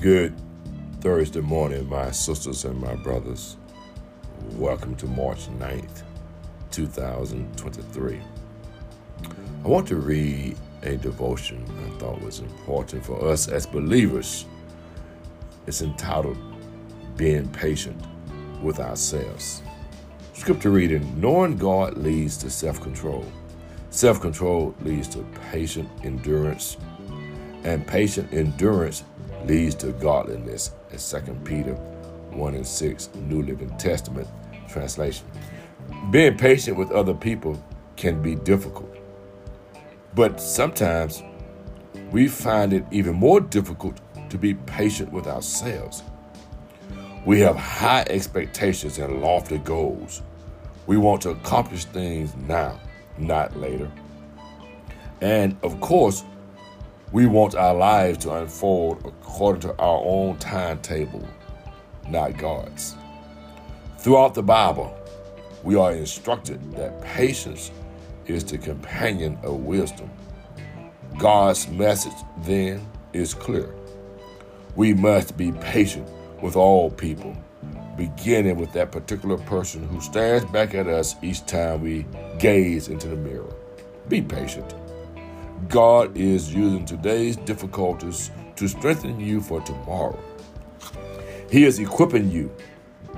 [0.00, 0.34] Good
[1.00, 3.56] Thursday morning, my sisters and my brothers.
[4.52, 6.02] Welcome to March 9th,
[6.70, 8.20] 2023.
[9.64, 14.44] I want to read a devotion I thought was important for us as believers.
[15.66, 16.36] It's entitled
[17.16, 18.00] Being Patient
[18.60, 19.62] with Ourselves.
[20.34, 23.24] Scripture reading Knowing God leads to self control.
[23.88, 26.76] Self control leads to patient endurance,
[27.64, 29.02] and patient endurance
[29.46, 30.72] leads to godliness.
[30.90, 34.28] In 2 Peter 1 and 6, New Living Testament
[34.68, 35.26] translation.
[36.10, 37.62] Being patient with other people
[37.96, 38.94] can be difficult,
[40.14, 41.22] but sometimes
[42.10, 46.02] we find it even more difficult to be patient with ourselves.
[47.24, 50.22] We have high expectations and lofty goals.
[50.86, 52.80] We want to accomplish things now,
[53.18, 53.90] not later.
[55.20, 56.24] And of course,
[57.12, 61.26] we want our lives to unfold according to our own timetable,
[62.08, 62.96] not God's.
[63.98, 64.96] Throughout the Bible,
[65.62, 67.70] we are instructed that patience
[68.26, 70.10] is the companion of wisdom.
[71.18, 72.12] God's message
[72.42, 73.74] then is clear.
[74.74, 76.08] We must be patient
[76.42, 77.36] with all people,
[77.96, 82.04] beginning with that particular person who stares back at us each time we
[82.38, 83.54] gaze into the mirror.
[84.08, 84.74] Be patient.
[85.68, 90.18] God is using today's difficulties to strengthen you for tomorrow.
[91.50, 92.54] He is equipping you.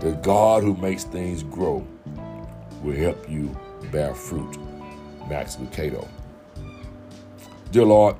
[0.00, 1.86] The God who makes things grow
[2.82, 3.54] will help you
[3.90, 4.56] bear fruit.
[5.28, 6.08] Max Lucado.
[7.70, 8.16] Dear Lord,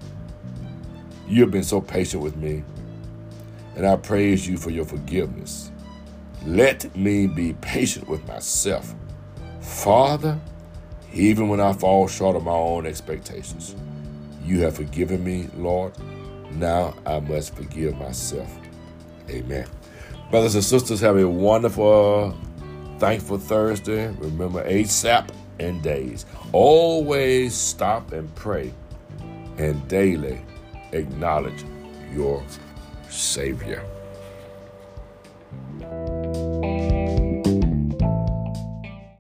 [1.27, 2.65] you have been so patient with me
[3.77, 5.71] and I praise you for your forgiveness.
[6.45, 8.95] Let me be patient with myself.
[9.61, 10.39] Father,
[11.13, 13.75] even when I fall short of my own expectations,
[14.49, 15.93] you have forgiven me, Lord.
[16.53, 18.51] Now I must forgive myself.
[19.29, 19.67] Amen.
[20.31, 22.37] Brothers and sisters, have a wonderful,
[22.99, 24.09] thankful Thursday.
[24.09, 25.29] Remember ASAP
[25.59, 26.27] and days.
[26.53, 28.73] Always stop and pray
[29.59, 30.41] and daily
[30.93, 31.65] acknowledge
[32.15, 32.43] your
[33.11, 33.85] Savior.